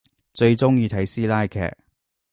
[0.33, 1.59] 最中意睇師奶劇